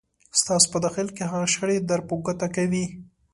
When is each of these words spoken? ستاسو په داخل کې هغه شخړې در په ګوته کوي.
ستاسو 0.39 0.67
په 0.73 0.77
داخل 0.85 1.07
کې 1.15 1.23
هغه 1.31 1.47
شخړې 1.53 1.77
در 1.89 1.99
په 2.07 2.13
ګوته 2.25 2.47
کوي. 2.55 2.85